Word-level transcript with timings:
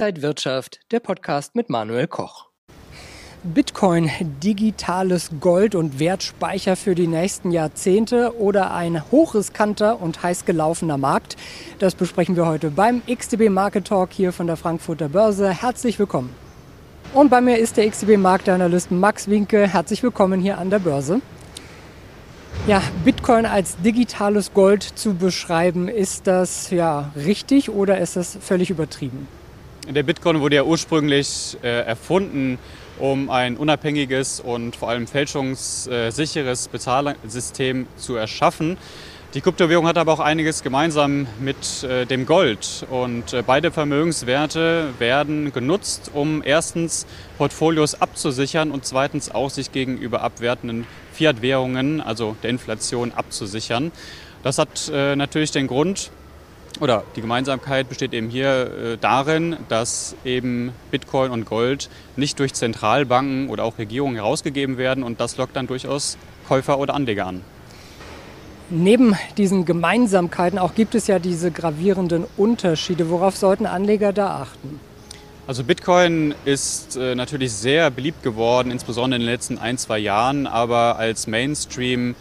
Inside 0.00 0.22
Wirtschaft, 0.22 0.80
der 0.92 1.00
Podcast 1.00 1.54
mit 1.54 1.68
Manuel 1.68 2.06
Koch. 2.06 2.46
Bitcoin, 3.42 4.10
digitales 4.42 5.30
Gold 5.40 5.74
und 5.74 5.98
Wertspeicher 5.98 6.76
für 6.76 6.94
die 6.94 7.06
nächsten 7.06 7.50
Jahrzehnte 7.50 8.34
oder 8.40 8.72
ein 8.72 9.10
hochriskanter 9.10 10.00
und 10.00 10.22
heiß 10.22 10.46
gelaufener 10.46 10.96
Markt? 10.96 11.36
Das 11.80 11.94
besprechen 11.94 12.34
wir 12.34 12.46
heute 12.46 12.70
beim 12.70 13.02
XTB 13.14 13.50
Market 13.50 13.88
Talk 13.88 14.08
hier 14.12 14.32
von 14.32 14.46
der 14.46 14.56
Frankfurter 14.56 15.10
Börse. 15.10 15.50
Herzlich 15.50 15.98
willkommen. 15.98 16.34
Und 17.12 17.28
bei 17.28 17.42
mir 17.42 17.58
ist 17.58 17.76
der 17.76 17.86
XTB 17.90 18.16
Marktanalyst 18.16 18.90
Max 18.90 19.28
Winke. 19.28 19.68
Herzlich 19.68 20.02
willkommen 20.02 20.40
hier 20.40 20.56
an 20.56 20.70
der 20.70 20.78
Börse. 20.78 21.20
Ja, 22.66 22.80
Bitcoin 23.04 23.44
als 23.44 23.76
digitales 23.84 24.54
Gold 24.54 24.82
zu 24.82 25.12
beschreiben, 25.12 25.88
ist 25.88 26.26
das 26.26 26.70
ja 26.70 27.12
richtig 27.16 27.68
oder 27.68 27.98
ist 27.98 28.16
das 28.16 28.38
völlig 28.40 28.70
übertrieben? 28.70 29.28
Der 29.90 30.04
Bitcoin 30.04 30.40
wurde 30.40 30.54
ja 30.54 30.62
ursprünglich 30.62 31.58
äh, 31.64 31.80
erfunden, 31.80 32.60
um 33.00 33.28
ein 33.28 33.56
unabhängiges 33.56 34.38
und 34.38 34.76
vor 34.76 34.88
allem 34.88 35.08
fälschungssicheres 35.08 36.68
Bezahlsystem 36.68 37.88
zu 37.96 38.14
erschaffen. 38.14 38.76
Die 39.34 39.40
Kryptowährung 39.40 39.88
hat 39.88 39.98
aber 39.98 40.12
auch 40.12 40.20
einiges 40.20 40.62
gemeinsam 40.62 41.26
mit 41.40 41.82
äh, 41.82 42.06
dem 42.06 42.24
Gold. 42.24 42.86
Und 42.88 43.32
äh, 43.32 43.42
beide 43.44 43.72
Vermögenswerte 43.72 44.94
werden 45.00 45.52
genutzt, 45.52 46.12
um 46.14 46.40
erstens 46.44 47.04
Portfolios 47.36 48.00
abzusichern 48.00 48.70
und 48.70 48.84
zweitens 48.84 49.32
auch 49.32 49.50
sich 49.50 49.72
gegenüber 49.72 50.22
abwertenden 50.22 50.86
Fiat-Währungen, 51.14 52.00
also 52.00 52.36
der 52.44 52.50
Inflation, 52.50 53.10
abzusichern. 53.10 53.90
Das 54.44 54.58
hat 54.58 54.88
äh, 54.94 55.16
natürlich 55.16 55.50
den 55.50 55.66
Grund, 55.66 56.12
oder 56.78 57.04
die 57.16 57.20
Gemeinsamkeit 57.20 57.88
besteht 57.88 58.12
eben 58.14 58.30
hier 58.30 58.92
äh, 58.94 58.98
darin, 58.98 59.56
dass 59.68 60.14
eben 60.24 60.72
Bitcoin 60.90 61.30
und 61.30 61.44
Gold 61.44 61.90
nicht 62.16 62.38
durch 62.38 62.54
Zentralbanken 62.54 63.48
oder 63.48 63.64
auch 63.64 63.78
Regierungen 63.78 64.14
herausgegeben 64.14 64.78
werden 64.78 65.02
und 65.02 65.20
das 65.20 65.36
lockt 65.36 65.56
dann 65.56 65.66
durchaus 65.66 66.16
Käufer 66.48 66.78
oder 66.78 66.94
Anleger 66.94 67.26
an. 67.26 67.42
Neben 68.70 69.16
diesen 69.36 69.64
Gemeinsamkeiten 69.64 70.58
auch 70.58 70.74
gibt 70.74 70.94
es 70.94 71.08
ja 71.08 71.18
diese 71.18 71.50
gravierenden 71.50 72.24
Unterschiede. 72.36 73.10
Worauf 73.10 73.36
sollten 73.36 73.66
Anleger 73.66 74.12
da 74.12 74.42
achten? 74.42 74.78
Also 75.48 75.64
Bitcoin 75.64 76.34
ist 76.44 76.96
äh, 76.96 77.16
natürlich 77.16 77.52
sehr 77.52 77.90
beliebt 77.90 78.22
geworden, 78.22 78.70
insbesondere 78.70 79.20
in 79.20 79.26
den 79.26 79.32
letzten 79.32 79.58
ein, 79.58 79.78
zwei 79.78 79.98
Jahren, 79.98 80.46
aber 80.46 80.96
als 80.96 81.26
Mainstream 81.26 82.14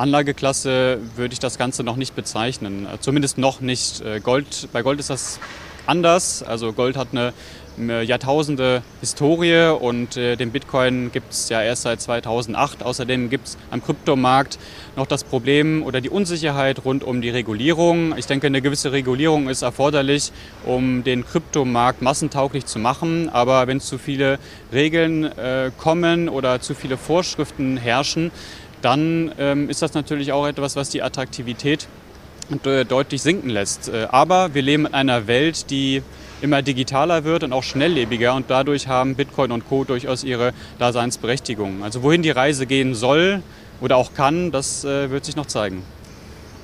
Anlageklasse 0.00 0.98
würde 1.16 1.32
ich 1.32 1.38
das 1.38 1.58
Ganze 1.58 1.84
noch 1.84 1.96
nicht 1.96 2.16
bezeichnen. 2.16 2.86
Zumindest 3.00 3.38
noch 3.38 3.60
nicht. 3.60 4.00
Äh, 4.00 4.20
Gold, 4.20 4.68
bei 4.72 4.82
Gold 4.82 4.98
ist 4.98 5.10
das 5.10 5.38
anders. 5.86 6.42
Also 6.42 6.72
Gold 6.72 6.96
hat 6.96 7.08
eine 7.12 7.32
Jahrtausende 7.78 8.82
Historie 9.00 9.72
und 9.72 10.16
äh, 10.16 10.36
den 10.36 10.50
Bitcoin 10.50 11.12
gibt 11.12 11.32
es 11.32 11.48
ja 11.48 11.62
erst 11.62 11.82
seit 11.82 12.00
2008. 12.00 12.82
Außerdem 12.82 13.30
gibt 13.30 13.48
es 13.48 13.58
am 13.70 13.82
Kryptomarkt 13.82 14.58
noch 14.96 15.06
das 15.06 15.24
Problem 15.24 15.82
oder 15.82 16.02
die 16.02 16.10
Unsicherheit 16.10 16.84
rund 16.84 17.04
um 17.04 17.22
die 17.22 17.30
Regulierung. 17.30 18.14
Ich 18.18 18.26
denke, 18.26 18.48
eine 18.48 18.60
gewisse 18.60 18.92
Regulierung 18.92 19.48
ist 19.48 19.62
erforderlich, 19.62 20.32
um 20.66 21.04
den 21.04 21.24
Kryptomarkt 21.24 22.02
massentauglich 22.02 22.66
zu 22.66 22.78
machen. 22.78 23.30
Aber 23.30 23.66
wenn 23.66 23.80
zu 23.80 23.96
viele 23.96 24.38
Regeln 24.72 25.24
äh, 25.24 25.70
kommen 25.78 26.28
oder 26.28 26.60
zu 26.60 26.74
viele 26.74 26.98
Vorschriften 26.98 27.78
herrschen, 27.78 28.30
dann 28.82 29.32
ähm, 29.38 29.68
ist 29.68 29.82
das 29.82 29.94
natürlich 29.94 30.32
auch 30.32 30.46
etwas, 30.46 30.76
was 30.76 30.90
die 30.90 31.02
Attraktivität 31.02 31.88
äh, 32.64 32.84
deutlich 32.84 33.22
sinken 33.22 33.48
lässt. 33.48 33.88
Äh, 33.88 34.08
aber 34.10 34.54
wir 34.54 34.62
leben 34.62 34.86
in 34.86 34.94
einer 34.94 35.26
Welt, 35.26 35.70
die 35.70 36.02
immer 36.42 36.62
digitaler 36.62 37.24
wird 37.24 37.44
und 37.44 37.52
auch 37.52 37.62
schnelllebiger 37.62 38.34
und 38.34 38.46
dadurch 38.48 38.88
haben 38.88 39.14
Bitcoin 39.14 39.52
und 39.52 39.68
Co. 39.68 39.84
durchaus 39.84 40.24
ihre 40.24 40.52
Daseinsberechtigung. 40.78 41.84
Also 41.84 42.02
wohin 42.02 42.22
die 42.22 42.30
Reise 42.30 42.66
gehen 42.66 42.94
soll 42.94 43.42
oder 43.80 43.96
auch 43.96 44.14
kann, 44.14 44.50
das 44.50 44.84
äh, 44.84 45.10
wird 45.10 45.24
sich 45.24 45.36
noch 45.36 45.46
zeigen. 45.46 45.82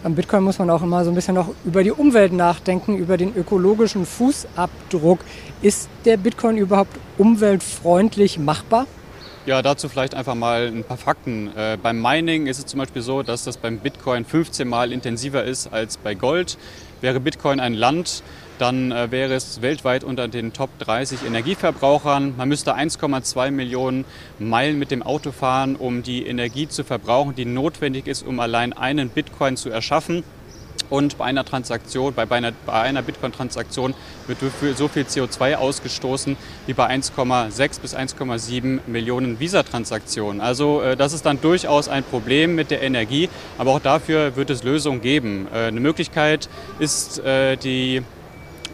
Beim 0.03 0.15
Bitcoin 0.15 0.45
muss 0.45 0.59
man 0.59 0.71
auch 0.71 0.83
immer 0.83 1.05
so 1.05 1.11
ein 1.11 1.15
bisschen 1.15 1.35
noch 1.35 1.51
über 1.65 1.83
die 1.83 1.91
Umwelt 1.91 2.33
nachdenken, 2.33 2.97
über 2.97 3.17
den 3.17 3.35
ökologischen 3.35 4.07
Fußabdruck. 4.07 5.21
Ist 5.63 5.89
der 6.05 6.17
Bitcoin 6.17 6.57
überhaupt 6.59 6.97
umweltfreundlich 7.19 8.39
machbar? 8.39 8.87
Ja, 9.47 9.63
dazu 9.63 9.89
vielleicht 9.89 10.17
einfach 10.17 10.35
mal 10.35 10.67
ein 10.67 10.83
paar 10.83 10.97
Fakten. 10.97 11.57
Äh, 11.57 11.79
beim 11.81 12.03
Mining 12.03 12.49
ist 12.49 12.59
es 12.59 12.67
zum 12.67 12.79
Beispiel 12.79 13.01
so, 13.01 13.23
dass 13.23 13.45
das 13.45 13.59
beim 13.59 13.79
Bitcoin 13.79 14.25
15 14.25 14.67
Mal 14.67 14.91
intensiver 14.91 15.45
ist 15.45 15.73
als 15.73 15.99
bei 15.99 16.17
Gold. 16.17 16.59
Wäre 17.01 17.21
Bitcoin 17.21 17.61
ein 17.61 17.73
Land, 17.73 18.25
dann 18.59 18.91
äh, 18.91 19.13
wäre 19.13 19.35
es 19.35 19.63
weltweit 19.63 20.03
unter 20.03 20.27
den 20.27 20.53
Top 20.53 20.77
30 20.81 21.25
Energieverbrauchern. 21.25 22.35
Man 22.37 22.49
müsste 22.49 22.75
1,2 22.75 23.53
Millionen 23.53 24.05
Meilen 24.41 24.81
mit 24.81 24.91
dem 24.91 25.05
Auto 25.05 25.31
fahren, 25.31 25.77
um 25.77 26.03
die 26.03 26.27
Energie 26.27 26.67
zu 26.67 26.83
verbrauchen, 26.83 27.37
die 27.37 27.45
notwendig 27.45 28.09
ist, 28.09 28.27
um 28.27 28.41
allein 28.41 28.73
einen 28.73 29.11
Bitcoin 29.11 29.57
zu 29.57 29.71
erschaffen. 29.71 30.25
Und 30.89 31.19
bei 31.19 31.25
einer 31.25 31.45
Transaktion, 31.45 32.15
bei 32.15 32.31
einer, 32.31 32.53
bei 32.65 32.73
einer 32.73 33.03
Bitcoin-Transaktion 33.03 33.95
wird 34.27 34.39
so 34.77 34.89
viel 34.89 35.03
CO2 35.03 35.57
ausgestoßen 35.57 36.37
wie 36.67 36.73
bei 36.75 36.89
1,6 36.89 37.81
bis 37.81 37.97
1,7 37.97 38.81
Millionen 38.87 39.41
Visa-Transaktionen. 39.41 40.41
Also 40.41 40.83
äh, 40.83 40.97
das 40.97 41.13
ist 41.13 41.27
dann 41.27 41.41
durchaus 41.41 41.89
ein 41.89 42.05
Problem 42.05 42.55
mit 42.55 42.71
der 42.71 42.83
Energie, 42.83 43.29
aber 43.59 43.73
auch 43.73 43.81
dafür 43.81 44.37
wird 44.37 44.51
es 44.51 44.63
Lösungen 44.63 45.01
geben. 45.01 45.49
Äh, 45.53 45.67
eine 45.67 45.81
Möglichkeit 45.81 46.49
ist 46.79 47.19
äh, 47.19 47.57
die 47.57 48.03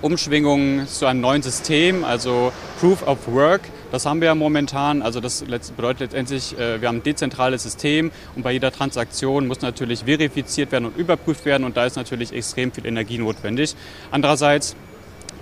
Umschwingung 0.02 0.86
zu 0.88 1.06
einem 1.06 1.20
neuen 1.20 1.42
System, 1.42 2.04
also 2.04 2.52
Proof 2.80 3.06
of 3.06 3.18
Work. 3.28 3.62
Das 3.92 4.06
haben 4.06 4.20
wir 4.22 4.26
ja 4.26 4.34
momentan. 4.34 5.02
Also 5.02 5.20
das 5.20 5.42
bedeutet 5.42 6.00
letztendlich, 6.00 6.58
äh, 6.58 6.80
wir 6.80 6.88
haben 6.88 6.96
ein 6.96 7.02
dezentrales 7.02 7.62
System 7.62 8.10
und 8.34 8.42
bei 8.42 8.52
jeder 8.52 8.72
Transaktion 8.72 9.46
muss 9.46 9.60
natürlich 9.60 10.04
verifiziert 10.04 10.72
werden 10.72 10.86
und 10.86 10.96
überprüft 10.96 11.44
werden 11.44 11.64
und 11.64 11.76
da 11.76 11.84
ist 11.84 11.96
natürlich 11.96 12.32
extrem 12.32 12.72
viel 12.72 12.86
Energie 12.86 13.18
notwendig. 13.18 13.76
Andererseits 14.10 14.74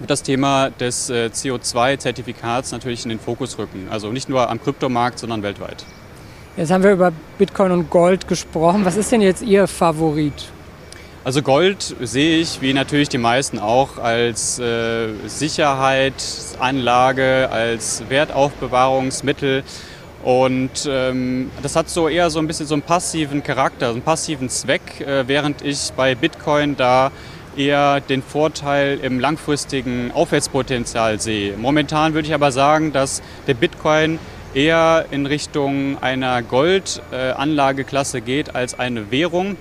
wird 0.01 0.11
das 0.11 0.25
Thema 0.25 0.71
des 0.71 1.11
äh, 1.11 1.31
CO2-Zertifikats 1.33 2.73
natürlich 2.73 3.05
in 3.05 3.11
den 3.11 3.21
Fokus 3.21 3.57
rücken. 3.57 3.87
Also 3.89 4.11
nicht 4.11 4.29
nur 4.29 4.51
am 4.51 4.61
Kryptomarkt, 4.61 5.21
sondern 5.21 5.45
weltweit. 5.45 5.87
Jetzt 6.57 6.73
haben 6.73 6.83
wir 6.83 6.93
über 6.93 7.13
Bitcoin 7.39 7.71
und 7.71 7.89
Gold 7.89 8.27
gesprochen. 8.27 8.85
Was 8.85 8.97
ist 8.97 9.13
denn 9.13 9.21
jetzt 9.21 9.43
Ihr 9.43 9.69
Favorit? 9.69 10.51
Also 11.23 11.43
Gold 11.43 11.95
sehe 12.01 12.39
ich, 12.39 12.63
wie 12.63 12.73
natürlich 12.73 13.11
die 13.11 13.19
meisten 13.19 13.59
auch, 13.59 13.99
als 13.99 14.59
äh, 14.59 15.09
Sicherheitsanlage, 15.27 17.51
als 17.53 18.05
Wertaufbewahrungsmittel. 18.09 19.63
Und 20.23 20.89
ähm, 20.89 21.51
das 21.63 21.77
hat 21.77 21.91
so 21.91 22.09
eher 22.09 22.31
so 22.31 22.39
ein 22.39 22.47
bisschen 22.47 22.67
so 22.67 22.75
einen 22.75 22.81
passiven 22.81 23.43
Charakter, 23.43 23.89
so 23.89 23.95
einen 23.95 24.03
passiven 24.03 24.49
Zweck, 24.49 25.03
äh, 25.03 25.29
während 25.29 25.61
ich 25.61 25.93
bei 25.95 26.15
Bitcoin 26.15 26.79
da 26.79 27.13
eher 27.55 28.01
den 28.01 28.23
Vorteil 28.23 28.99
im 29.03 29.21
langfristigen 29.21 30.13
Aufwärtspotenzial 30.13 31.21
sehe. 31.21 31.55
Momentan 31.59 32.15
würde 32.15 32.29
ich 32.29 32.35
aber 32.35 32.51
sagen, 32.51 32.95
dass 32.95 33.21
der 33.47 33.53
Bitcoin 33.55 34.19
eher 34.55 35.05
in 35.11 35.27
Richtung 35.27 36.03
einer 36.03 36.43
Goldanlageklasse 36.43 38.19
äh, 38.19 38.23
geht 38.23 38.55
als 38.55 38.79
eine 38.79 39.11
Währung. 39.11 39.57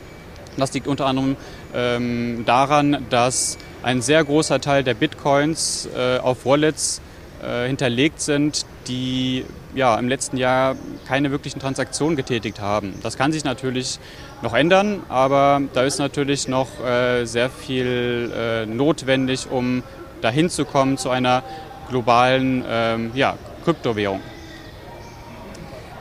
Das 0.60 0.74
liegt 0.74 0.88
unter 0.88 1.06
anderem 1.06 1.36
ähm, 1.74 2.44
daran, 2.46 3.06
dass 3.10 3.58
ein 3.84 4.02
sehr 4.02 4.24
großer 4.24 4.62
Teil 4.62 4.84
der 4.84 4.94
Bitcoins 4.94 5.88
äh, 5.96 6.18
auf 6.18 6.46
Wallets 6.46 7.02
äh, 7.42 7.68
hinterlegt 7.68 8.22
sind, 8.22 8.66
die 8.88 9.46
ja, 9.76 9.98
im 9.98 10.10
letzten 10.10 10.38
Jahr 10.38 10.76
keine 11.08 11.32
wirklichen 11.32 11.60
Transaktionen 11.60 12.16
getätigt 12.16 12.60
haben. 12.60 12.94
Das 13.04 13.18
kann 13.18 13.32
sich 13.32 13.44
natürlich 13.44 14.00
noch 14.42 14.54
ändern, 14.54 15.02
aber 15.10 15.62
da 15.74 15.84
ist 15.84 16.00
natürlich 16.00 16.48
noch 16.48 16.68
äh, 16.84 17.26
sehr 17.26 17.50
viel 17.50 18.32
äh, 18.36 18.66
notwendig, 18.66 19.50
um 19.50 19.84
dahin 20.22 20.50
zu 20.50 20.66
kommen 20.66 20.98
zu 20.98 21.10
einer 21.10 21.44
globalen 21.90 22.64
ähm, 22.68 23.12
ja, 23.14 23.38
Kryptowährung. 23.64 24.22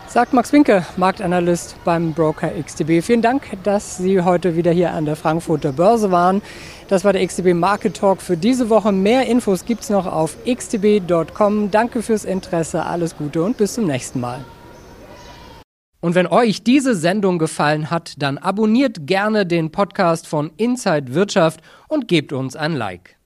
Sagt 0.08 0.32
Max 0.32 0.54
Winke, 0.54 0.86
Marktanalyst 0.96 1.76
beim 1.84 2.14
Broker 2.14 2.50
XTB. 2.58 3.04
Vielen 3.04 3.20
Dank, 3.20 3.42
dass 3.62 3.98
Sie 3.98 4.22
heute 4.22 4.56
wieder 4.56 4.72
hier 4.72 4.92
an 4.94 5.04
der 5.04 5.16
Frankfurter 5.16 5.72
Börse 5.72 6.10
waren. 6.10 6.40
Das 6.88 7.04
war 7.04 7.12
der 7.12 7.26
XTB 7.26 7.52
Market 7.52 7.98
Talk 7.98 8.22
für 8.22 8.38
diese 8.38 8.70
Woche. 8.70 8.90
Mehr 8.90 9.26
Infos 9.26 9.66
gibt 9.66 9.82
es 9.82 9.90
noch 9.90 10.06
auf 10.06 10.38
xtb.com. 10.46 11.70
Danke 11.70 12.00
fürs 12.00 12.24
Interesse, 12.24 12.86
alles 12.86 13.18
Gute 13.18 13.42
und 13.42 13.58
bis 13.58 13.74
zum 13.74 13.86
nächsten 13.86 14.18
Mal. 14.18 14.42
Und 16.00 16.14
wenn 16.14 16.26
euch 16.26 16.64
diese 16.64 16.94
Sendung 16.94 17.38
gefallen 17.38 17.90
hat, 17.90 18.14
dann 18.16 18.38
abonniert 18.38 19.06
gerne 19.06 19.44
den 19.44 19.70
Podcast 19.70 20.26
von 20.26 20.52
Inside 20.56 21.12
Wirtschaft 21.12 21.60
und 21.86 22.08
gebt 22.08 22.32
uns 22.32 22.56
ein 22.56 22.72
Like. 22.72 23.17